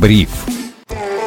Бриф. 0.00 0.30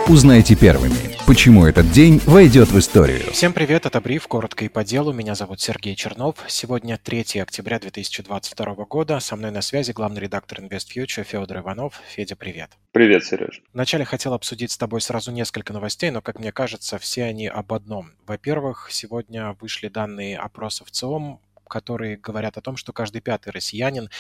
Узнайте 0.08 0.56
первыми, 0.56 1.16
почему 1.28 1.68
этот 1.68 1.92
день 1.92 2.20
войдет 2.26 2.70
в 2.70 2.80
историю. 2.80 3.32
Всем 3.32 3.54
привет, 3.54 3.86
это 3.86 4.02
Бриф, 4.02 4.28
коротко 4.28 4.66
и 4.66 4.68
по 4.68 4.84
делу. 4.84 5.14
Меня 5.14 5.36
зовут 5.36 5.62
Сергей 5.62 5.96
Чернов. 5.96 6.38
Сегодня 6.48 6.98
3 6.98 7.42
октября 7.42 7.78
2022 7.80 8.74
года. 8.86 9.20
Со 9.20 9.36
мной 9.36 9.52
на 9.52 9.62
связи 9.62 9.92
главный 9.92 10.22
редактор 10.22 10.60
InvestFuture 10.60 11.24
Федор 11.24 11.60
Иванов. 11.60 12.02
Федя, 12.10 12.36
привет. 12.36 12.72
Привет, 12.92 13.24
Сереж. 13.24 13.62
Вначале 13.74 14.06
хотел 14.06 14.34
обсудить 14.34 14.72
с 14.72 14.78
тобой 14.78 15.02
сразу 15.02 15.32
несколько 15.32 15.72
новостей, 15.72 16.10
но, 16.10 16.24
как 16.24 16.40
мне 16.40 16.52
кажется, 16.52 16.98
все 16.98 17.26
они 17.26 17.46
об 17.48 17.74
одном. 17.74 18.14
Во-первых, 18.26 18.88
сегодня 18.90 19.56
вышли 19.62 19.88
данные 19.88 20.40
опроса 20.40 20.84
в 20.84 20.90
ЦИОМ 20.90 21.40
которые 21.74 22.18
говорят 22.18 22.56
о 22.56 22.62
том, 22.62 22.78
что 22.78 22.94
каждый 22.94 23.20
пятый 23.22 23.50
россиянин 23.50 24.12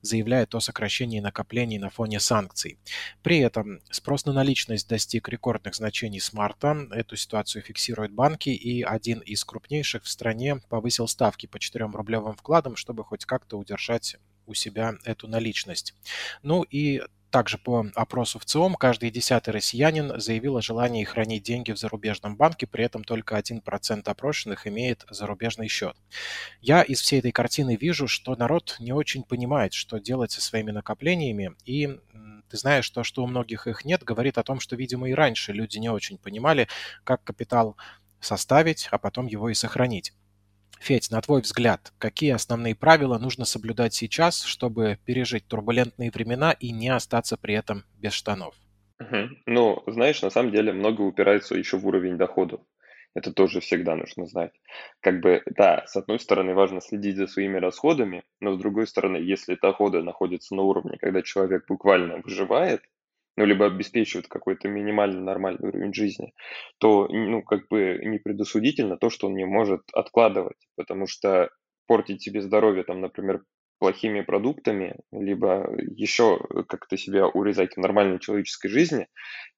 заявляет 0.00 0.54
о 0.54 0.60
сокращении 0.60 1.18
накоплений 1.18 1.78
на 1.78 1.90
фоне 1.90 2.20
санкций. 2.20 2.78
При 3.24 3.38
этом 3.38 3.80
спрос 3.90 4.26
на 4.26 4.32
наличность 4.32 4.88
достиг 4.88 5.28
рекордных 5.28 5.74
значений 5.74 6.20
с 6.20 6.32
марта. 6.32 6.86
Эту 6.92 7.16
ситуацию 7.16 7.62
фиксируют 7.62 8.12
банки, 8.12 8.50
и 8.50 8.84
один 8.84 9.18
из 9.18 9.44
крупнейших 9.44 10.04
в 10.04 10.08
стране 10.08 10.60
повысил 10.68 11.08
ставки 11.08 11.46
по 11.46 11.58
4 11.58 11.86
рублевым 11.86 12.36
вкладам, 12.36 12.76
чтобы 12.76 13.02
хоть 13.02 13.24
как-то 13.24 13.58
удержать 13.58 14.16
у 14.46 14.54
себя 14.54 14.94
эту 15.04 15.26
наличность. 15.26 15.94
Ну 16.44 16.62
и 16.62 17.02
также 17.30 17.58
по 17.58 17.86
опросу 17.94 18.38
в 18.38 18.44
ЦИОМ 18.44 18.74
каждый 18.74 19.10
десятый 19.10 19.52
россиянин 19.52 20.20
заявил 20.20 20.56
о 20.56 20.62
желании 20.62 21.04
хранить 21.04 21.42
деньги 21.42 21.72
в 21.72 21.78
зарубежном 21.78 22.36
банке, 22.36 22.66
при 22.66 22.84
этом 22.84 23.04
только 23.04 23.38
1% 23.38 24.02
опрошенных 24.04 24.66
имеет 24.66 25.04
зарубежный 25.10 25.68
счет. 25.68 25.96
Я 26.60 26.82
из 26.82 27.00
всей 27.00 27.20
этой 27.20 27.32
картины 27.32 27.76
вижу, 27.76 28.08
что 28.08 28.34
народ 28.36 28.76
не 28.80 28.92
очень 28.92 29.22
понимает, 29.22 29.72
что 29.72 29.98
делать 29.98 30.32
со 30.32 30.40
своими 30.40 30.70
накоплениями, 30.70 31.52
и 31.64 31.98
ты 32.50 32.56
знаешь, 32.56 32.90
то, 32.90 33.04
что 33.04 33.22
у 33.22 33.26
многих 33.26 33.66
их 33.68 33.84
нет, 33.84 34.02
говорит 34.02 34.36
о 34.36 34.42
том, 34.42 34.58
что, 34.58 34.74
видимо, 34.74 35.08
и 35.08 35.14
раньше 35.14 35.52
люди 35.52 35.78
не 35.78 35.88
очень 35.88 36.18
понимали, 36.18 36.68
как 37.04 37.22
капитал 37.22 37.76
составить, 38.20 38.88
а 38.90 38.98
потом 38.98 39.26
его 39.26 39.48
и 39.48 39.54
сохранить. 39.54 40.12
Федь, 40.80 41.10
на 41.10 41.20
твой 41.20 41.42
взгляд, 41.42 41.92
какие 41.98 42.32
основные 42.32 42.74
правила 42.74 43.18
нужно 43.18 43.44
соблюдать 43.44 43.92
сейчас, 43.92 44.42
чтобы 44.42 44.98
пережить 45.04 45.46
турбулентные 45.46 46.10
времена 46.10 46.52
и 46.52 46.72
не 46.72 46.88
остаться 46.88 47.36
при 47.36 47.54
этом 47.54 47.84
без 47.98 48.14
штанов? 48.14 48.54
Угу. 48.98 49.28
Ну, 49.44 49.82
знаешь, 49.86 50.22
на 50.22 50.30
самом 50.30 50.52
деле 50.52 50.72
много 50.72 51.02
упирается 51.02 51.54
еще 51.54 51.76
в 51.76 51.86
уровень 51.86 52.16
доходов. 52.16 52.62
Это 53.14 53.30
тоже 53.30 53.60
всегда 53.60 53.94
нужно 53.94 54.24
знать. 54.26 54.52
Как 55.00 55.20
бы, 55.20 55.42
да, 55.46 55.84
с 55.86 55.96
одной 55.96 56.18
стороны, 56.18 56.54
важно 56.54 56.80
следить 56.80 57.16
за 57.16 57.26
своими 57.26 57.58
расходами, 57.58 58.24
но 58.40 58.54
с 58.54 58.58
другой 58.58 58.86
стороны, 58.86 59.16
если 59.16 59.58
доходы 59.60 60.02
находятся 60.02 60.54
на 60.54 60.62
уровне, 60.62 60.96
когда 60.98 61.20
человек 61.20 61.66
буквально 61.68 62.18
выживает, 62.24 62.82
ну, 63.40 63.46
либо 63.46 63.64
обеспечивают 63.64 64.28
какой-то 64.28 64.68
минимально 64.68 65.22
нормальный 65.22 65.66
уровень 65.66 65.94
жизни, 65.94 66.34
то, 66.76 67.08
ну, 67.08 67.42
как 67.42 67.68
бы 67.68 67.98
не 68.04 68.18
предосудительно 68.18 68.98
то, 68.98 69.08
что 69.08 69.28
он 69.28 69.34
не 69.34 69.46
может 69.46 69.80
откладывать, 69.94 70.58
потому 70.76 71.06
что 71.06 71.48
портить 71.86 72.22
себе 72.22 72.42
здоровье, 72.42 72.84
там, 72.84 73.00
например, 73.00 73.42
плохими 73.78 74.20
продуктами, 74.20 74.96
либо 75.10 75.74
еще 75.96 76.38
как-то 76.68 76.98
себя 76.98 77.28
урезать 77.28 77.76
в 77.76 77.80
нормальной 77.80 78.18
человеческой 78.18 78.68
жизни, 78.68 79.08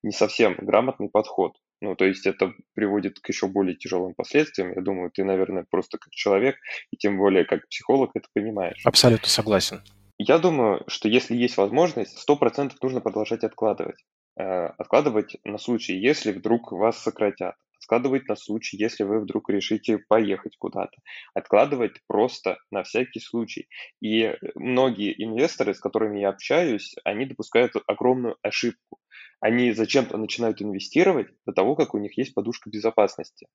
не 0.04 0.12
совсем 0.12 0.54
грамотный 0.60 1.08
подход. 1.08 1.56
Ну, 1.80 1.96
то 1.96 2.04
есть 2.04 2.24
это 2.24 2.52
приводит 2.74 3.18
к 3.18 3.28
еще 3.28 3.48
более 3.48 3.74
тяжелым 3.74 4.14
последствиям. 4.14 4.72
Я 4.72 4.80
думаю, 4.80 5.10
ты, 5.12 5.24
наверное, 5.24 5.66
просто 5.68 5.98
как 5.98 6.12
человек, 6.12 6.54
и 6.92 6.96
тем 6.96 7.18
более 7.18 7.44
как 7.44 7.66
психолог 7.68 8.12
это 8.14 8.28
понимаешь. 8.32 8.80
Абсолютно 8.84 9.26
согласен. 9.26 9.80
Я 10.24 10.38
думаю, 10.38 10.84
что 10.86 11.08
если 11.08 11.34
есть 11.34 11.56
возможность, 11.56 12.16
сто 12.16 12.36
процентов 12.36 12.80
нужно 12.80 13.00
продолжать 13.00 13.42
откладывать. 13.42 13.96
Э, 14.38 14.66
откладывать 14.78 15.36
на 15.42 15.58
случай, 15.58 15.94
если 15.98 16.30
вдруг 16.30 16.70
вас 16.70 17.02
сократят. 17.02 17.56
Откладывать 17.80 18.28
на 18.28 18.36
случай, 18.36 18.76
если 18.76 19.02
вы 19.02 19.18
вдруг 19.18 19.50
решите 19.50 19.98
поехать 19.98 20.56
куда-то. 20.58 20.96
Откладывать 21.34 21.96
просто 22.06 22.58
на 22.70 22.84
всякий 22.84 23.18
случай. 23.18 23.66
И 24.00 24.32
многие 24.54 25.12
инвесторы, 25.24 25.74
с 25.74 25.80
которыми 25.80 26.20
я 26.20 26.28
общаюсь, 26.28 26.94
они 27.02 27.26
допускают 27.26 27.72
огромную 27.88 28.36
ошибку. 28.42 29.00
Они 29.40 29.72
зачем-то 29.72 30.16
начинают 30.18 30.62
инвестировать 30.62 31.28
до 31.46 31.52
того, 31.52 31.74
как 31.74 31.94
у 31.94 31.98
них 31.98 32.16
есть 32.16 32.34
подушка 32.34 32.70
безопасности. 32.70 33.48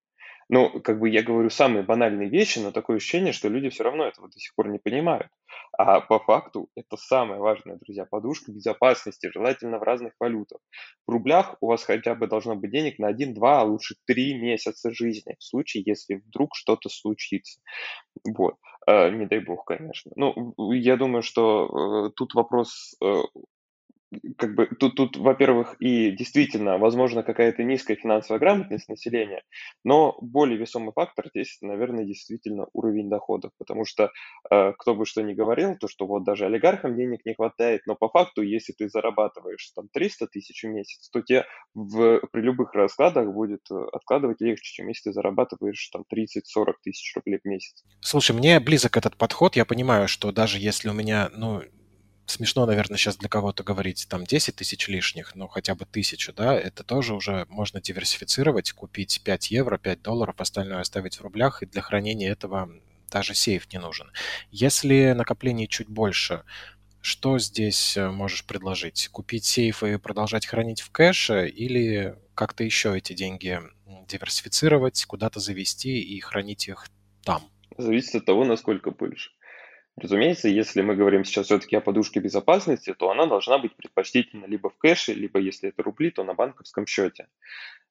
Ну, 0.49 0.81
как 0.81 0.99
бы 0.99 1.09
я 1.09 1.23
говорю 1.23 1.49
самые 1.49 1.83
банальные 1.83 2.29
вещи, 2.29 2.59
но 2.59 2.71
такое 2.71 2.97
ощущение, 2.97 3.33
что 3.33 3.49
люди 3.49 3.69
все 3.69 3.83
равно 3.83 4.05
этого 4.05 4.29
до 4.29 4.39
сих 4.39 4.55
пор 4.55 4.69
не 4.69 4.79
понимают. 4.79 5.27
А 5.77 5.99
по 5.99 6.19
факту 6.19 6.69
это 6.75 6.95
самое 6.95 7.39
важное, 7.41 7.77
друзья, 7.77 8.05
подушка 8.05 8.51
безопасности, 8.51 9.29
желательно 9.33 9.77
в 9.77 9.83
разных 9.83 10.13
валютах. 10.19 10.59
В 11.05 11.11
рублях 11.11 11.57
у 11.59 11.67
вас 11.67 11.83
хотя 11.83 12.15
бы 12.15 12.27
должно 12.27 12.55
быть 12.55 12.71
денег 12.71 12.97
на 12.97 13.07
1, 13.07 13.33
2, 13.33 13.61
а 13.61 13.63
лучше 13.63 13.95
3 14.05 14.35
месяца 14.35 14.91
жизни, 14.91 15.35
в 15.37 15.43
случае, 15.43 15.83
если 15.85 16.15
вдруг 16.15 16.55
что-то 16.55 16.89
случится. 16.89 17.59
Вот. 18.25 18.55
Э, 18.87 19.09
не 19.09 19.25
дай 19.25 19.39
бог, 19.39 19.65
конечно. 19.65 20.11
Ну, 20.15 20.53
я 20.73 20.95
думаю, 20.95 21.21
что 21.21 22.07
э, 22.07 22.11
тут 22.15 22.33
вопрос 22.33 22.95
э, 23.03 23.21
как 24.37 24.55
бы 24.55 24.67
тут, 24.67 24.95
тут, 24.95 25.17
во-первых, 25.17 25.75
и 25.79 26.11
действительно, 26.11 26.77
возможно, 26.77 27.23
какая-то 27.23 27.63
низкая 27.63 27.97
финансовая 27.97 28.39
грамотность 28.39 28.87
населения, 28.87 29.43
но 29.83 30.17
более 30.21 30.57
весомый 30.57 30.93
фактор 30.93 31.27
здесь, 31.29 31.57
наверное, 31.61 32.05
действительно 32.05 32.67
уровень 32.73 33.09
доходов, 33.09 33.51
потому 33.57 33.85
что 33.85 34.11
э, 34.49 34.73
кто 34.77 34.95
бы 34.95 35.05
что 35.05 35.21
ни 35.23 35.33
говорил, 35.33 35.75
то 35.77 35.87
что 35.87 36.07
вот 36.07 36.23
даже 36.23 36.45
олигархам 36.45 36.95
денег 36.95 37.25
не 37.25 37.33
хватает, 37.33 37.81
но 37.85 37.95
по 37.95 38.09
факту, 38.09 38.41
если 38.41 38.73
ты 38.73 38.89
зарабатываешь 38.89 39.71
там 39.75 39.87
300 39.91 40.27
тысяч 40.27 40.63
в 40.63 40.67
месяц, 40.67 41.09
то 41.09 41.21
тебе 41.21 41.45
в, 41.73 42.21
при 42.31 42.41
любых 42.41 42.73
раскладах 42.73 43.33
будет 43.33 43.61
э, 43.71 43.75
откладывать 43.91 44.39
легче, 44.41 44.73
чем 44.73 44.87
если 44.87 45.09
ты 45.09 45.13
зарабатываешь 45.13 45.89
там 45.89 46.03
30-40 46.13 46.73
тысяч 46.81 47.13
рублей 47.15 47.39
в 47.43 47.47
месяц. 47.47 47.83
Слушай, 47.99 48.35
мне 48.35 48.59
близок 48.59 48.95
этот 48.95 49.17
подход, 49.17 49.55
я 49.55 49.65
понимаю, 49.65 50.07
что 50.07 50.31
даже 50.31 50.59
если 50.59 50.89
у 50.89 50.93
меня, 50.93 51.29
ну, 51.35 51.61
смешно, 52.27 52.65
наверное, 52.65 52.97
сейчас 52.97 53.17
для 53.17 53.29
кого-то 53.29 53.63
говорить 53.63 54.07
там 54.09 54.25
10 54.25 54.55
тысяч 54.55 54.87
лишних, 54.87 55.35
но 55.35 55.47
хотя 55.47 55.75
бы 55.75 55.85
тысячу, 55.85 56.33
да, 56.33 56.55
это 56.55 56.83
тоже 56.83 57.15
уже 57.15 57.45
можно 57.49 57.81
диверсифицировать, 57.81 58.71
купить 58.71 59.21
5 59.23 59.51
евро, 59.51 59.77
5 59.77 60.01
долларов, 60.01 60.35
остальное 60.39 60.81
оставить 60.81 61.17
в 61.17 61.21
рублях, 61.21 61.63
и 61.63 61.65
для 61.65 61.81
хранения 61.81 62.31
этого 62.31 62.69
даже 63.09 63.33
сейф 63.33 63.71
не 63.71 63.79
нужен. 63.79 64.11
Если 64.51 65.13
накоплений 65.13 65.67
чуть 65.67 65.87
больше, 65.87 66.43
что 67.01 67.39
здесь 67.39 67.95
э, 67.95 68.09
можешь 68.11 68.43
предложить? 68.43 69.07
Купить 69.09 69.45
сейф 69.45 69.83
и 69.83 69.97
продолжать 69.97 70.45
хранить 70.45 70.81
в 70.81 70.91
кэше 70.91 71.47
или 71.47 72.17
как-то 72.35 72.63
еще 72.63 72.97
эти 72.97 73.13
деньги 73.13 73.61
диверсифицировать, 74.07 75.05
куда-то 75.05 75.39
завести 75.39 76.01
и 76.01 76.19
хранить 76.19 76.67
их 76.67 76.87
там? 77.23 77.43
Зависит 77.77 78.15
от 78.15 78.25
того, 78.25 78.43
насколько 78.43 78.91
больше. 78.91 79.31
Разумеется, 79.97 80.47
если 80.47 80.81
мы 80.81 80.95
говорим 80.95 81.25
сейчас 81.25 81.47
все-таки 81.47 81.75
о 81.75 81.81
подушке 81.81 82.19
безопасности, 82.19 82.93
то 82.93 83.09
она 83.09 83.25
должна 83.25 83.57
быть 83.57 83.75
предпочтительна 83.75 84.45
либо 84.45 84.69
в 84.69 84.77
кэше, 84.77 85.13
либо 85.13 85.39
если 85.39 85.69
это 85.69 85.81
рубли, 85.81 86.11
то 86.11 86.23
на 86.23 86.35
банковском 86.35 86.85
счете. 86.85 87.27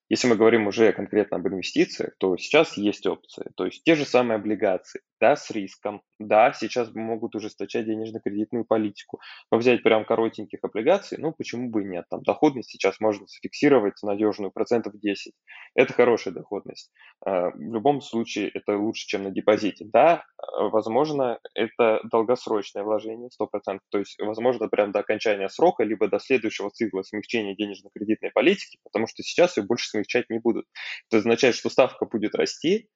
Если 0.08 0.28
мы 0.28 0.36
говорим 0.36 0.68
уже 0.68 0.92
конкретно 0.92 1.38
об 1.38 1.48
инвестициях, 1.48 2.14
то 2.18 2.36
сейчас 2.36 2.76
есть 2.76 3.06
опции. 3.08 3.50
То 3.56 3.66
есть 3.66 3.82
те 3.82 3.96
же 3.96 4.04
самые 4.04 4.36
облигации, 4.36 5.00
да, 5.20 5.36
с 5.36 5.50
риском, 5.50 6.02
да, 6.18 6.52
сейчас 6.52 6.94
могут 6.94 7.34
ужесточать 7.34 7.86
денежно-кредитную 7.86 8.64
политику. 8.64 9.20
Но 9.50 9.58
взять 9.58 9.82
прям 9.82 10.04
коротеньких 10.04 10.60
облигаций, 10.62 11.18
ну 11.18 11.32
почему 11.32 11.70
бы 11.70 11.82
и 11.82 11.86
нет. 11.86 12.04
Там 12.10 12.22
доходность 12.22 12.70
сейчас 12.70 13.00
можно 13.00 13.26
зафиксировать 13.26 13.94
надежную 14.02 14.50
процентов 14.50 14.98
10. 14.98 15.32
Это 15.74 15.92
хорошая 15.92 16.34
доходность. 16.34 16.90
А, 17.24 17.50
в 17.50 17.58
любом 17.58 18.00
случае 18.00 18.48
это 18.48 18.76
лучше, 18.76 19.06
чем 19.06 19.24
на 19.24 19.30
депозите. 19.30 19.84
Да, 19.84 20.24
возможно, 20.58 21.38
это 21.54 22.00
долгосрочное 22.10 22.82
вложение, 22.82 23.30
100%. 23.30 23.80
То 23.90 23.98
есть, 23.98 24.18
возможно, 24.20 24.68
прям 24.68 24.92
до 24.92 25.00
окончания 25.00 25.48
срока, 25.48 25.84
либо 25.84 26.08
до 26.08 26.18
следующего 26.18 26.70
цикла 26.70 27.02
смягчения 27.02 27.54
денежно-кредитной 27.54 28.30
политики, 28.32 28.78
потому 28.84 29.06
что 29.06 29.22
сейчас 29.22 29.56
ее 29.56 29.64
больше 29.64 29.88
смягчать 29.88 30.30
не 30.30 30.38
будут. 30.38 30.66
Это 31.08 31.18
означает, 31.18 31.54
что 31.54 31.70
ставка 31.70 32.06
будет 32.06 32.34
расти, 32.34 32.88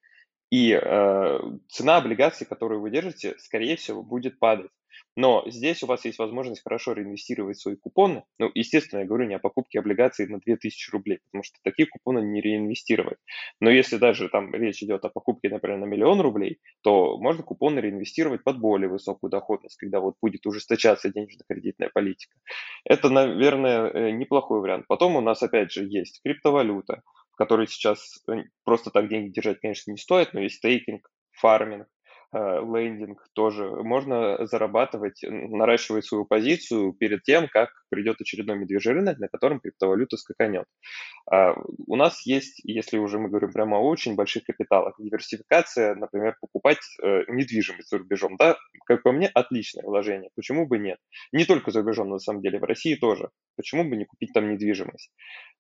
и 0.50 0.72
э, 0.72 1.38
цена 1.68 1.96
облигаций, 1.96 2.46
которую 2.46 2.80
вы 2.80 2.90
держите, 2.90 3.36
скорее 3.38 3.76
всего, 3.76 4.02
будет 4.02 4.38
падать. 4.38 4.70
Но 5.16 5.44
здесь 5.46 5.82
у 5.82 5.86
вас 5.86 6.04
есть 6.04 6.18
возможность 6.18 6.62
хорошо 6.62 6.92
реинвестировать 6.92 7.58
свои 7.58 7.76
купоны. 7.76 8.24
Ну, 8.38 8.50
естественно, 8.54 9.00
я 9.00 9.06
говорю 9.06 9.26
не 9.26 9.34
о 9.34 9.38
покупке 9.38 9.78
облигаций 9.78 10.26
на 10.26 10.38
2000 10.38 10.90
рублей, 10.90 11.18
потому 11.30 11.42
что 11.42 11.58
такие 11.62 11.86
купоны 11.88 12.20
не 12.20 12.40
реинвестировать. 12.40 13.18
Но 13.60 13.70
если 13.70 13.96
даже 13.96 14.28
там 14.28 14.54
речь 14.54 14.82
идет 14.82 15.04
о 15.04 15.08
покупке, 15.08 15.48
например, 15.48 15.78
на 15.78 15.84
миллион 15.84 16.20
рублей, 16.20 16.60
то 16.82 17.18
можно 17.18 17.42
купоны 17.42 17.80
реинвестировать 17.80 18.44
под 18.44 18.58
более 18.60 18.88
высокую 18.88 19.30
доходность, 19.30 19.76
когда 19.76 20.00
вот 20.00 20.14
будет 20.22 20.46
ужесточаться 20.46 21.12
денежно-кредитная 21.12 21.90
политика. 21.92 22.36
Это, 22.84 23.10
наверное, 23.10 23.90
э, 23.90 24.10
неплохой 24.12 24.60
вариант. 24.60 24.86
Потом 24.88 25.16
у 25.16 25.20
нас, 25.20 25.42
опять 25.42 25.72
же, 25.72 25.84
есть 25.84 26.20
криптовалюта, 26.22 27.02
в 27.40 27.42
которой 27.42 27.66
сейчас 27.66 28.22
э, 28.28 28.44
просто 28.64 28.90
так 28.90 29.08
деньги 29.08 29.32
держать, 29.32 29.60
конечно, 29.60 29.90
не 29.90 29.96
стоит, 29.96 30.34
но 30.34 30.40
есть 30.40 30.56
стейкинг, 30.56 31.10
фарминг, 31.32 31.88
лендинг 32.32 33.26
тоже. 33.32 33.68
Можно 33.68 34.46
зарабатывать, 34.46 35.20
наращивать 35.22 36.04
свою 36.04 36.24
позицию 36.24 36.92
перед 36.92 37.22
тем, 37.22 37.48
как 37.48 37.70
придет 37.90 38.20
очередной 38.20 38.56
медвежий 38.56 38.92
рынок, 38.92 39.18
на 39.18 39.28
котором 39.28 39.60
криптовалюта 39.60 40.16
скаканет. 40.16 40.64
А, 41.30 41.54
у 41.86 41.96
нас 41.96 42.24
есть, 42.26 42.60
если 42.64 42.98
уже 42.98 43.18
мы 43.18 43.28
говорим 43.28 43.52
прямо 43.52 43.78
о 43.78 43.80
очень 43.80 44.14
больших 44.14 44.44
капиталах, 44.44 44.94
диверсификация, 44.98 45.94
например, 45.94 46.36
покупать 46.40 46.78
э, 47.02 47.24
недвижимость 47.28 47.90
за 47.90 47.98
рубежом, 47.98 48.36
да, 48.36 48.56
как 48.86 49.02
по 49.02 49.12
мне, 49.12 49.28
отличное 49.28 49.84
вложение, 49.84 50.30
почему 50.36 50.66
бы 50.66 50.78
нет? 50.78 50.98
Не 51.32 51.44
только 51.44 51.70
за 51.70 51.80
рубежом, 51.80 52.10
на 52.10 52.18
самом 52.18 52.42
деле, 52.42 52.58
в 52.58 52.64
России 52.64 52.94
тоже. 52.94 53.30
Почему 53.56 53.84
бы 53.84 53.96
не 53.96 54.04
купить 54.04 54.32
там 54.32 54.50
недвижимость? 54.50 55.10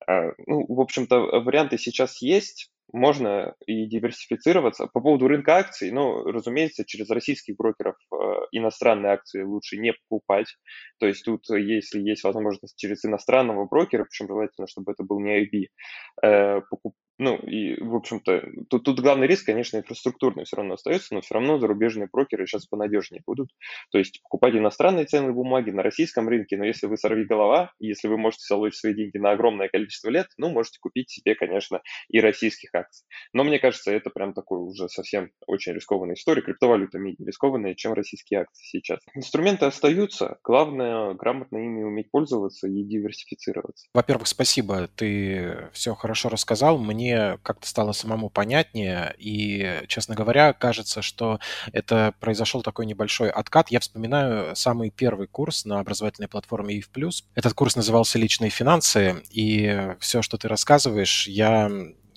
А, 0.06 0.32
ну, 0.46 0.64
в 0.68 0.80
общем-то, 0.80 1.40
варианты 1.40 1.78
сейчас 1.78 2.22
есть, 2.22 2.70
можно 2.92 3.54
и 3.66 3.86
диверсифицироваться. 3.86 4.86
По 4.86 5.00
поводу 5.00 5.28
рынка 5.28 5.56
акций, 5.56 5.90
ну, 5.90 6.24
разумеется, 6.24 6.84
через 6.84 7.10
российских 7.10 7.56
брокеров 7.56 7.96
э, 8.12 8.16
иностранные 8.52 9.12
акции 9.12 9.42
лучше 9.42 9.76
не 9.78 9.92
покупать. 9.92 10.46
То 10.98 11.06
есть 11.06 11.24
тут, 11.24 11.48
если 11.50 12.00
есть 12.00 12.24
возможность 12.24 12.76
через 12.76 13.04
иностранного 13.04 13.66
брокера, 13.66 14.04
причем 14.04 14.28
желательно, 14.28 14.66
чтобы 14.66 14.92
это 14.92 15.04
был 15.04 15.20
не 15.20 15.44
IB, 15.44 15.66
э, 16.22 16.60
покуп, 16.68 16.94
ну, 17.20 17.36
и, 17.36 17.78
в 17.78 17.94
общем-то, 17.94 18.42
тут, 18.70 18.84
тут 18.84 19.00
главный 19.00 19.26
риск, 19.26 19.44
конечно, 19.44 19.76
инфраструктурный 19.76 20.44
все 20.44 20.56
равно 20.56 20.74
остается, 20.74 21.14
но 21.14 21.20
все 21.20 21.34
равно 21.34 21.58
зарубежные 21.58 22.08
брокеры 22.10 22.46
сейчас 22.46 22.64
понадежнее 22.64 23.22
будут. 23.26 23.50
То 23.92 23.98
есть 23.98 24.22
покупать 24.22 24.54
иностранные 24.54 25.04
ценные 25.04 25.34
бумаги 25.34 25.70
на 25.70 25.82
российском 25.82 26.30
рынке, 26.30 26.56
но 26.56 26.64
если 26.64 26.86
вы 26.86 26.96
сорви 26.96 27.26
голова, 27.26 27.72
если 27.78 28.08
вы 28.08 28.16
можете 28.16 28.44
залочь 28.48 28.74
свои 28.74 28.94
деньги 28.94 29.18
на 29.18 29.32
огромное 29.32 29.68
количество 29.68 30.08
лет, 30.08 30.28
ну, 30.38 30.48
можете 30.48 30.78
купить 30.80 31.10
себе, 31.10 31.34
конечно, 31.34 31.82
и 32.08 32.20
российских 32.20 32.74
акций. 32.74 33.06
Но 33.34 33.44
мне 33.44 33.58
кажется, 33.58 33.92
это 33.92 34.08
прям 34.08 34.32
такой 34.32 34.58
уже 34.58 34.88
совсем 34.88 35.30
очень 35.46 35.74
рискованная 35.74 36.14
история. 36.14 36.40
Криптовалюта 36.40 36.98
менее 36.98 37.26
рискованная, 37.26 37.74
чем 37.74 37.92
российские 37.92 38.40
акции 38.40 38.64
сейчас. 38.64 39.00
Инструменты 39.14 39.66
остаются, 39.66 40.38
главное 40.42 41.12
грамотно 41.12 41.58
ими 41.58 41.82
уметь 41.82 42.10
пользоваться 42.10 42.66
и 42.66 42.82
диверсифицироваться. 42.82 43.88
Во-первых, 43.92 44.26
спасибо, 44.26 44.88
ты 44.96 45.68
все 45.74 45.94
хорошо 45.94 46.30
рассказал. 46.30 46.78
Мне 46.78 47.09
мне 47.10 47.38
как-то 47.42 47.66
стало 47.66 47.92
самому 47.92 48.30
понятнее, 48.30 49.14
и, 49.18 49.82
честно 49.88 50.14
говоря, 50.14 50.52
кажется, 50.52 51.02
что 51.02 51.40
это 51.72 52.14
произошел 52.20 52.62
такой 52.62 52.86
небольшой 52.86 53.30
откат. 53.30 53.70
Я 53.70 53.80
вспоминаю 53.80 54.54
самый 54.54 54.90
первый 54.90 55.26
курс 55.26 55.64
на 55.64 55.80
образовательной 55.80 56.28
платформе 56.28 56.78
EVE+. 56.78 57.10
Этот 57.34 57.54
курс 57.54 57.76
назывался 57.76 58.18
«Личные 58.18 58.50
финансы», 58.50 59.22
и 59.30 59.94
все, 59.98 60.22
что 60.22 60.38
ты 60.38 60.48
рассказываешь, 60.48 61.26
я 61.26 61.70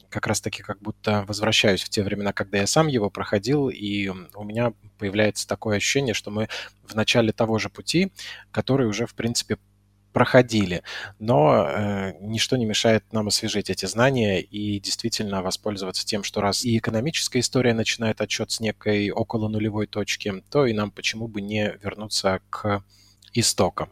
как 0.10 0.28
раз-таки 0.28 0.62
как 0.62 0.80
будто 0.80 1.26
возвращаюсь 1.28 1.82
в 1.82 1.90
те 1.90 2.04
времена, 2.04 2.34
когда 2.34 2.60
я 2.60 2.68
сам 2.68 2.88
его 2.88 3.10
проходил, 3.10 3.70
и 3.70 4.10
у 4.10 4.44
меня 4.44 4.74
появляется 5.00 5.48
такое 5.48 5.78
ощущение, 5.78 6.14
что 6.14 6.30
мы 6.30 6.50
в 6.84 6.94
начале 6.94 7.32
того 7.32 7.58
же 7.58 7.70
пути, 7.70 8.12
который 8.52 8.88
уже, 8.88 9.08
в 9.08 9.16
принципе, 9.16 9.58
проходили, 10.14 10.84
но 11.20 11.66
э, 11.68 12.14
ничто 12.22 12.56
не 12.56 12.66
мешает 12.66 13.04
нам 13.12 13.28
освежить 13.28 13.70
эти 13.70 13.86
знания 13.86 14.42
и 14.42 14.80
действительно 14.80 15.42
воспользоваться 15.42 16.06
тем, 16.06 16.24
что 16.24 16.40
раз 16.40 16.64
и 16.64 16.78
экономическая 16.78 17.40
история 17.40 17.74
начинает 17.74 18.22
отчет 18.22 18.52
с 18.52 18.60
некой 18.60 19.10
около 19.10 19.50
нулевой 19.50 19.88
точки, 19.88 20.44
то 20.50 20.66
и 20.66 20.74
нам 20.74 20.92
почему 20.92 21.28
бы 21.28 21.42
не 21.42 21.74
вернуться 21.82 22.40
к 22.50 22.84
истокам. 23.34 23.90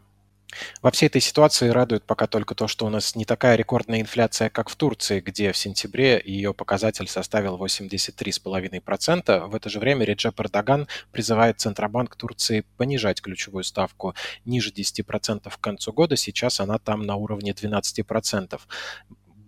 Во 0.81 0.91
всей 0.91 1.07
этой 1.07 1.21
ситуации 1.21 1.69
радует 1.69 2.03
пока 2.05 2.27
только 2.27 2.55
то, 2.55 2.67
что 2.67 2.85
у 2.85 2.89
нас 2.89 3.15
не 3.15 3.25
такая 3.25 3.55
рекордная 3.55 4.01
инфляция, 4.01 4.49
как 4.49 4.69
в 4.69 4.75
Турции, 4.75 5.19
где 5.19 5.51
в 5.51 5.57
сентябре 5.57 6.21
ее 6.23 6.53
показатель 6.53 7.07
составил 7.07 7.57
83,5%. 7.57 9.47
В 9.47 9.55
это 9.55 9.69
же 9.69 9.79
время 9.79 10.05
Реджеп 10.05 10.39
Эрдоган 10.39 10.87
призывает 11.11 11.59
Центробанк 11.59 12.15
Турции 12.15 12.65
понижать 12.77 13.21
ключевую 13.21 13.63
ставку 13.63 14.15
ниже 14.45 14.71
10% 14.71 15.49
к 15.49 15.61
концу 15.61 15.93
года. 15.93 16.15
Сейчас 16.15 16.59
она 16.59 16.77
там 16.77 17.05
на 17.05 17.15
уровне 17.15 17.51
12% 17.51 18.59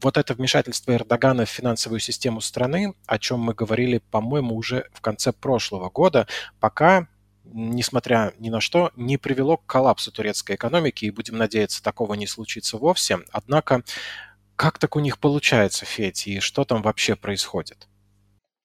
вот 0.03 0.17
это 0.17 0.33
вмешательство 0.33 0.91
Эрдогана 0.91 1.45
в 1.45 1.49
финансовую 1.49 1.99
систему 1.99 2.41
страны, 2.41 2.93
о 3.05 3.17
чем 3.17 3.39
мы 3.39 3.53
говорили, 3.53 3.99
по-моему, 4.11 4.55
уже 4.55 4.89
в 4.91 4.99
конце 4.99 5.31
прошлого 5.31 5.89
года, 5.89 6.27
пока 6.59 7.07
несмотря 7.53 8.33
ни 8.39 8.49
на 8.49 8.59
что, 8.59 8.91
не 8.95 9.17
привело 9.17 9.57
к 9.57 9.65
коллапсу 9.65 10.11
турецкой 10.11 10.55
экономики, 10.55 11.05
и 11.05 11.11
будем 11.11 11.37
надеяться, 11.37 11.83
такого 11.83 12.15
не 12.15 12.27
случится 12.27 12.77
вовсе. 12.77 13.19
Однако, 13.31 13.83
как 14.55 14.79
так 14.79 14.95
у 14.95 14.99
них 14.99 15.19
получается, 15.19 15.85
Федь, 15.85 16.27
и 16.27 16.39
что 16.39 16.65
там 16.65 16.81
вообще 16.81 17.15
происходит? 17.15 17.87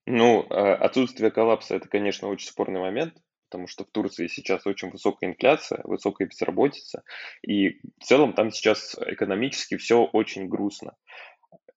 Ну, 0.07 0.47
а, 0.51 0.75
отсутствие 0.75 1.31
коллапса– 1.31 1.75
это, 1.77 1.89
конечно, 1.89 2.29
очень 2.29 2.49
спорный 2.49 2.81
момент, 2.81 3.15
потому 3.51 3.67
что 3.67 3.85
в 3.85 3.91
Турции 3.91 4.27
сейчас 4.27 4.67
очень 4.67 4.91
высокая 4.91 5.31
инфляция, 5.31 5.81
высокая 5.85 6.27
безработица, 6.27 7.03
и 7.43 7.81
в 8.01 8.05
целом 8.05 8.33
там 8.33 8.51
сейчас 8.51 8.97
экономически 9.07 9.77
все 9.77 10.05
очень 10.05 10.49
грустно. 10.49 10.97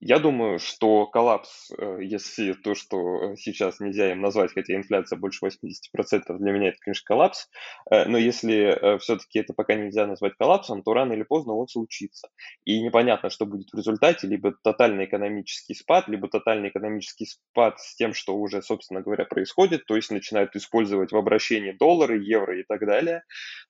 Я 0.03 0.17
думаю, 0.17 0.57
что 0.57 1.05
коллапс, 1.05 1.69
э, 1.77 1.99
если 2.01 2.53
то, 2.53 2.73
что 2.73 3.35
сейчас 3.35 3.79
нельзя 3.79 4.11
им 4.11 4.21
назвать, 4.21 4.51
хотя 4.51 4.73
инфляция 4.73 5.19
больше 5.19 5.45
80%, 5.45 6.39
для 6.39 6.51
меня 6.51 6.69
это, 6.69 6.77
конечно, 6.81 7.05
коллапс, 7.05 7.47
э, 7.91 8.05
но 8.05 8.17
если 8.17 8.55
э, 8.55 8.97
все-таки 8.97 9.37
это 9.37 9.53
пока 9.53 9.75
нельзя 9.75 10.07
назвать 10.07 10.33
коллапсом, 10.39 10.81
то 10.81 10.93
рано 10.93 11.13
или 11.13 11.21
поздно 11.21 11.53
он 11.53 11.67
случится. 11.67 12.29
И 12.65 12.81
непонятно, 12.81 13.29
что 13.29 13.45
будет 13.45 13.69
в 13.71 13.77
результате, 13.77 14.25
либо 14.25 14.55
тотальный 14.63 15.05
экономический 15.05 15.75
спад, 15.75 16.07
либо 16.07 16.27
тотальный 16.27 16.69
экономический 16.69 17.27
спад 17.27 17.79
с 17.79 17.95
тем, 17.95 18.15
что 18.15 18.35
уже, 18.35 18.63
собственно 18.63 19.01
говоря, 19.01 19.25
происходит, 19.25 19.85
то 19.85 19.95
есть 19.95 20.09
начинают 20.09 20.55
использовать 20.55 21.11
в 21.11 21.17
обращении 21.17 21.73
доллары, 21.73 22.17
евро 22.23 22.59
и 22.59 22.63
так 22.63 22.83
далее. 22.87 23.23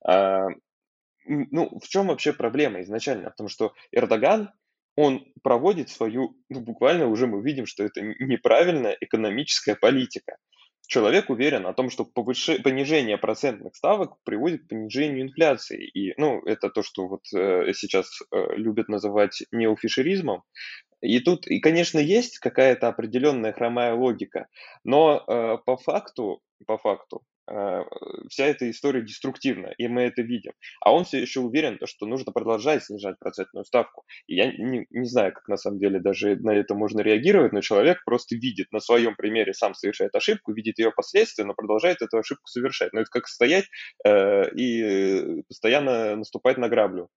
А, 0.07 0.45
ну, 1.25 1.77
в 1.83 1.87
чем 1.89 2.07
вообще 2.07 2.31
проблема 2.31 2.81
изначально? 2.81 3.31
Потому 3.31 3.49
что 3.49 3.73
Эрдоган 3.91 4.49
он 4.95 5.25
проводит 5.43 5.89
свою, 5.89 6.35
ну, 6.49 6.61
буквально 6.61 7.07
уже 7.07 7.27
мы 7.27 7.41
видим, 7.41 7.65
что 7.65 7.83
это 7.83 8.01
неправильная 8.01 8.97
экономическая 8.99 9.75
политика. 9.75 10.37
Человек 10.87 11.29
уверен 11.29 11.65
о 11.67 11.73
том, 11.73 11.89
что 11.89 12.03
повыше... 12.03 12.61
понижение 12.61 13.17
процентных 13.17 13.75
ставок 13.75 14.17
приводит 14.23 14.63
к 14.63 14.67
понижению 14.67 15.21
инфляции. 15.21 15.87
И, 15.87 16.13
ну, 16.17 16.41
это 16.45 16.69
то, 16.69 16.83
что 16.83 17.07
вот 17.07 17.21
э, 17.33 17.71
сейчас 17.73 18.19
э, 18.31 18.55
любят 18.55 18.89
называть 18.89 19.43
неофишеризмом. 19.51 20.43
И 20.99 21.19
тут, 21.19 21.47
и, 21.47 21.59
конечно, 21.59 21.97
есть 21.97 22.39
какая-то 22.39 22.89
определенная 22.89 23.53
хромая 23.53 23.93
логика, 23.93 24.47
но 24.83 25.23
э, 25.25 25.57
по 25.65 25.77
факту, 25.77 26.41
по 26.67 26.77
факту, 26.77 27.21
вся 27.47 28.45
эта 28.45 28.69
история 28.69 29.01
деструктивна, 29.01 29.73
и 29.77 29.87
мы 29.87 30.03
это 30.03 30.21
видим. 30.21 30.53
А 30.81 30.93
он 30.93 31.05
все 31.05 31.19
еще 31.19 31.39
уверен, 31.39 31.79
что 31.85 32.05
нужно 32.05 32.31
продолжать 32.31 32.85
снижать 32.85 33.19
процентную 33.19 33.65
ставку. 33.65 34.03
И 34.27 34.35
я 34.35 34.51
не, 34.51 34.85
не 34.89 35.07
знаю, 35.07 35.33
как 35.33 35.47
на 35.47 35.57
самом 35.57 35.79
деле 35.79 35.99
даже 35.99 36.35
на 36.37 36.51
это 36.51 36.75
можно 36.75 37.01
реагировать, 37.01 37.53
но 37.53 37.61
человек 37.61 38.03
просто 38.05 38.35
видит 38.35 38.71
на 38.71 38.79
своем 38.79 39.15
примере, 39.15 39.53
сам 39.53 39.73
совершает 39.73 40.15
ошибку, 40.15 40.53
видит 40.53 40.79
ее 40.79 40.91
последствия, 40.91 41.45
но 41.45 41.53
продолжает 41.53 42.01
эту 42.01 42.17
ошибку 42.17 42.47
совершать. 42.47 42.93
Но 42.93 43.01
это 43.01 43.09
как 43.09 43.27
стоять 43.27 43.65
э, 44.05 44.49
и 44.55 45.41
постоянно 45.47 46.15
наступать 46.15 46.57
на 46.57 46.69
граблю 46.69 47.09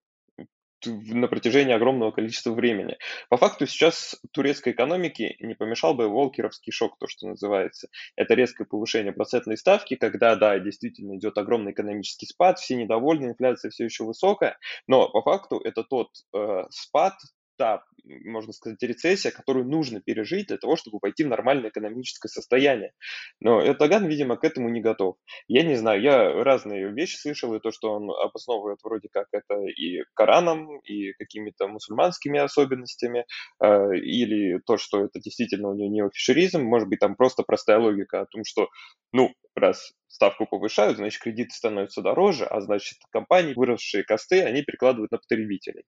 на 0.87 1.29
протяжении 1.29 1.75
огромного 1.75 2.11
количества 2.11 2.53
времени. 2.53 2.97
По 3.29 3.37
факту 3.37 3.67
сейчас 3.67 4.17
турецкой 4.33 4.73
экономике 4.73 5.37
не 5.41 5.55
помешал 5.55 5.95
бы 5.95 6.09
волкеровский 6.09 6.73
шок, 6.73 6.99
то, 6.99 7.07
что 7.07 7.29
называется. 7.29 7.89
Это 8.17 8.35
резкое 8.35 8.65
повышение 8.65 9.13
процентной 9.13 9.57
ставки, 9.57 9.97
когда, 9.97 10.37
да, 10.37 10.59
действительно 10.59 11.17
идет 11.17 11.39
огромный 11.39 11.73
экономический 11.73 12.27
спад, 12.27 12.59
все 12.59 12.77
недовольны, 12.77 13.27
инфляция 13.27 13.71
все 13.71 13.85
еще 13.85 14.05
высокая, 14.05 14.59
но 14.87 15.09
по 15.09 15.23
факту 15.23 15.59
это 15.59 15.85
тот 15.85 16.09
э, 16.35 16.65
спад, 16.71 17.15
та, 17.57 17.85
можно 18.05 18.53
сказать, 18.53 18.83
рецессия, 18.83 19.31
которую 19.31 19.67
нужно 19.67 20.01
пережить 20.01 20.49
для 20.49 20.59
того, 20.59 20.77
чтобы 20.77 20.99
пойти 21.01 21.25
в 21.25 21.29
нормальное 21.29 21.71
экономическое 21.71 22.29
состояние. 22.29 22.93
Но 23.41 23.65
Эрдоган, 23.65 24.07
видимо, 24.07 24.37
к 24.37 24.45
этому 24.45 24.69
не 24.69 24.81
готов. 24.81 25.17
Я 25.49 25.63
не 25.63 25.75
знаю, 25.77 26.01
я 26.03 26.45
разные 26.45 26.93
вещи 26.93 27.17
слышал, 27.17 27.55
и 27.55 27.61
то, 27.61 27.71
что 27.71 27.93
он 27.93 28.11
обосновывает 28.11 28.79
вроде 28.83 29.09
как 29.11 29.27
это 29.33 29.61
и 29.65 30.03
Кораном, 30.15 30.79
и 30.81 31.13
какими-то 31.13 31.69
мусульманскими 31.69 32.39
особенностями, 32.39 33.25
э, 33.63 33.97
или 33.97 34.61
то, 34.67 34.77
что 34.77 35.05
это 35.05 35.21
действительно 35.21 35.69
у 35.71 35.75
него 35.75 35.91
неофишеризм, 35.91 36.63
может 36.63 36.89
быть, 36.89 37.01
там 37.01 37.17
просто 37.17 37.43
простая 37.43 37.79
логика 37.79 38.21
о 38.21 38.27
том, 38.27 38.45
что, 38.45 38.69
ну, 39.13 39.33
раз 39.55 39.93
ставку 40.09 40.47
повышают, 40.47 40.97
значит, 40.97 41.21
кредиты 41.21 41.51
становятся 41.55 42.01
дороже, 42.03 42.45
а 42.45 42.61
значит, 42.61 42.99
компании, 43.11 43.55
выросшие 43.55 44.05
косты, 44.05 44.43
они 44.43 44.63
перекладывают 44.63 45.11
на 45.11 45.19
потребителей. 45.19 45.85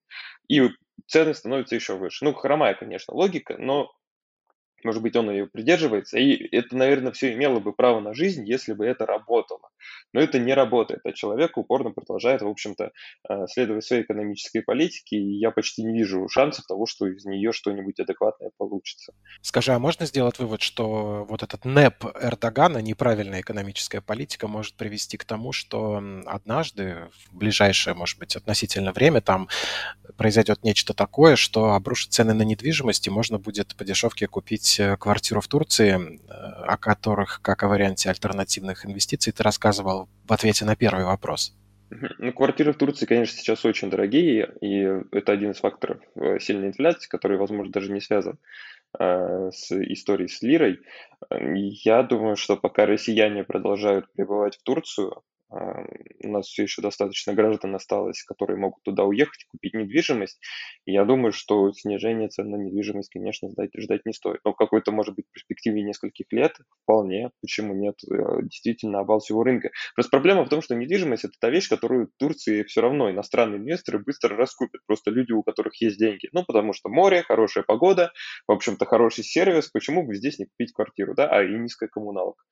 И 0.49 0.69
цены 1.07 1.33
становятся 1.33 1.75
еще 1.75 1.95
выше. 1.95 2.06
Ну, 2.21 2.33
хромая, 2.33 2.73
конечно, 2.73 3.13
логика, 3.13 3.55
но 3.57 3.91
может 4.83 5.01
быть, 5.01 5.15
он 5.15 5.29
ее 5.29 5.47
придерживается, 5.47 6.17
и 6.19 6.55
это, 6.55 6.75
наверное, 6.75 7.11
все 7.11 7.33
имело 7.33 7.59
бы 7.59 7.73
право 7.73 7.99
на 7.99 8.13
жизнь, 8.13 8.47
если 8.47 8.73
бы 8.73 8.85
это 8.85 9.05
работало. 9.05 9.69
Но 10.13 10.21
это 10.21 10.39
не 10.39 10.53
работает, 10.53 11.01
а 11.03 11.13
человек 11.13 11.57
упорно 11.57 11.91
продолжает, 11.91 12.41
в 12.41 12.47
общем-то, 12.47 12.91
э, 13.29 13.47
следовать 13.47 13.85
своей 13.85 14.03
экономической 14.03 14.61
политике, 14.61 15.17
и 15.17 15.39
я 15.39 15.51
почти 15.51 15.83
не 15.83 15.97
вижу 15.97 16.27
шансов 16.29 16.65
того, 16.67 16.85
что 16.85 17.07
из 17.07 17.25
нее 17.25 17.51
что-нибудь 17.51 17.99
адекватное 17.99 18.51
получится. 18.57 19.13
Скажи, 19.41 19.71
а 19.73 19.79
можно 19.79 20.05
сделать 20.05 20.37
вывод, 20.39 20.61
что 20.61 21.25
вот 21.27 21.43
этот 21.43 21.65
НЭП 21.65 22.05
Эрдогана, 22.21 22.77
неправильная 22.77 23.41
экономическая 23.41 24.01
политика, 24.01 24.47
может 24.47 24.75
привести 24.75 25.17
к 25.17 25.25
тому, 25.25 25.51
что 25.53 26.01
однажды, 26.25 27.09
в 27.25 27.35
ближайшее, 27.35 27.93
может 27.95 28.19
быть, 28.19 28.35
относительно 28.35 28.91
время, 28.91 29.21
там 29.21 29.47
произойдет 30.17 30.63
нечто 30.63 30.93
такое, 30.93 31.35
что 31.35 31.73
обрушит 31.73 32.11
цены 32.11 32.33
на 32.33 32.41
недвижимость, 32.41 33.07
и 33.07 33.11
можно 33.11 33.37
будет 33.37 33.75
по 33.75 33.85
дешевке 33.85 34.27
купить 34.27 34.79
э, 34.79 34.97
квартиру 34.97 35.39
в 35.41 35.47
Турции, 35.47 35.95
э, 35.95 36.31
о 36.31 36.77
которых, 36.77 37.39
как 37.41 37.63
о 37.63 37.67
варианте 37.67 38.09
альтернативных 38.09 38.85
инвестиций, 38.85 39.31
ты 39.31 39.43
рассказывал 39.43 40.09
в 40.27 40.33
ответе 40.33 40.65
на 40.65 40.75
первый 40.75 41.05
вопрос. 41.05 41.53
Ну, 41.89 42.33
квартиры 42.33 42.73
в 42.73 42.77
Турции, 42.77 43.05
конечно, 43.05 43.37
сейчас 43.37 43.63
очень 43.63 43.89
дорогие, 43.89 44.51
и 44.59 44.81
это 45.11 45.31
один 45.31 45.51
из 45.51 45.57
факторов 45.57 45.99
э, 46.15 46.39
сильной 46.39 46.69
инфляции, 46.69 47.07
который, 47.07 47.37
возможно, 47.37 47.71
даже 47.71 47.91
не 47.91 48.01
связан 48.01 48.37
с 48.97 49.69
историей 49.71 50.29
с 50.29 50.41
лирой. 50.41 50.79
Я 51.29 52.03
думаю, 52.03 52.37
что 52.37 52.55
пока 52.55 52.85
россияне 52.85 53.43
продолжают 53.43 54.11
пребывать 54.13 54.55
в 54.55 54.63
Турцию, 54.63 55.23
у 55.49 56.27
нас 56.27 56.47
все 56.47 56.63
еще 56.63 56.81
достаточно 56.81 57.33
граждан 57.33 57.75
осталось, 57.75 58.23
которые 58.23 58.57
могут 58.57 58.83
туда 58.83 59.03
уехать, 59.03 59.45
купить 59.49 59.73
недвижимость. 59.73 60.39
И 60.85 60.91
я 60.91 61.05
думаю, 61.05 61.31
что 61.31 61.71
снижение 61.71 62.27
цен 62.27 62.49
на 62.49 62.57
недвижимость, 62.57 63.09
конечно, 63.09 63.49
ждать, 63.49 63.71
ждать 63.77 64.05
не 64.05 64.13
стоит. 64.13 64.41
Но 64.43 64.53
какой-то, 64.53 64.91
может 64.91 65.15
быть, 65.15 65.25
перспективе 65.31 65.83
нескольких 65.83 66.25
лет 66.31 66.57
вполне, 66.83 67.31
почему 67.41 67.73
нет, 67.73 67.95
э, 68.03 68.41
действительно 68.43 68.99
обвал 68.99 69.19
всего 69.19 69.43
рынка. 69.43 69.69
Просто 69.95 70.11
проблема 70.11 70.43
в 70.43 70.49
том, 70.49 70.61
что 70.61 70.75
недвижимость– 70.75 71.23
это 71.25 71.33
та 71.39 71.49
вещь, 71.49 71.69
которую 71.69 72.07
в 72.07 72.17
Турции 72.17 72.63
все 72.63 72.81
равно 72.81 73.09
иностранные 73.09 73.59
инвесторы 73.59 73.99
быстро 73.99 74.35
раскупят. 74.35 74.81
Просто 74.85 75.11
люди, 75.11 75.31
у 75.31 75.43
которых 75.43 75.79
есть 75.81 75.97
деньги. 75.97 76.27
Ну, 76.33 76.43
потому 76.45 76.73
что 76.73 76.89
море, 76.89 77.23
хорошая 77.23 77.63
погода, 77.63 78.11
в 78.47 78.51
общем-то, 78.51 78.85
хороший 78.85 79.23
сервис. 79.23 79.69
Почему 79.69 80.05
бы 80.05 80.15
здесь 80.15 80.39
не 80.39 80.45
купить 80.45 80.73
квартиру, 80.73 81.13
да? 81.15 81.29
А 81.29 81.43
и 81.43 81.57
низкая 81.57 81.87
коммуналка. 81.87 82.43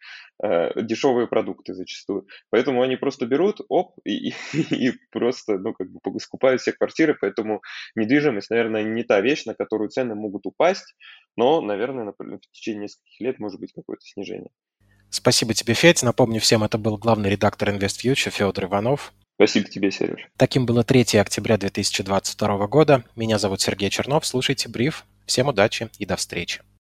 Э, 0.41 0.81
дешевые 0.81 1.27
продукты 1.27 1.73
зачастую. 1.73 2.27
Поэтому 2.49 2.84
они 2.85 2.95
просто 2.95 3.25
берут, 3.25 3.61
оп, 3.69 3.95
и, 4.05 4.33
и 4.53 4.93
просто, 5.11 5.57
ну, 5.57 5.73
как 5.73 5.89
бы 5.91 6.19
скупают 6.19 6.61
все 6.61 6.71
квартиры, 6.71 7.17
поэтому 7.19 7.61
недвижимость, 7.95 8.49
наверное, 8.49 8.83
не 8.83 9.03
та 9.03 9.21
вещь, 9.21 9.45
на 9.45 9.53
которую 9.53 9.89
цены 9.89 10.15
могут 10.15 10.45
упасть, 10.45 10.95
но, 11.35 11.61
наверное, 11.61 12.13
в 12.17 12.51
течение 12.51 12.83
нескольких 12.83 13.19
лет 13.19 13.39
может 13.39 13.59
быть 13.59 13.73
какое-то 13.73 14.05
снижение. 14.05 14.49
Спасибо 15.09 15.53
тебе, 15.53 15.73
Федь. 15.73 16.03
Напомню 16.03 16.39
всем, 16.39 16.63
это 16.63 16.77
был 16.77 16.97
главный 16.97 17.29
редактор 17.29 17.69
InvestFuture 17.69 18.31
Федор 18.31 18.65
Иванов. 18.65 19.13
Спасибо 19.35 19.67
тебе, 19.67 19.91
Сереж. 19.91 20.27
Таким 20.37 20.65
было 20.65 20.83
3 20.83 21.19
октября 21.19 21.57
2022 21.57 22.67
года. 22.67 23.03
Меня 23.15 23.37
зовут 23.37 23.61
Сергей 23.61 23.89
Чернов. 23.89 24.25
Слушайте 24.25 24.69
бриф. 24.69 25.05
Всем 25.25 25.47
удачи 25.47 25.89
и 25.99 26.05
до 26.05 26.15
встречи. 26.15 26.61